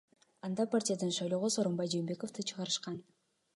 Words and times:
Анда 0.45 0.63
партиядан 0.71 1.11
шайлоого 1.17 1.47
Сооронбай 1.53 1.87
Жээнбековду 1.93 2.41
чыгарышкан. 2.47 2.95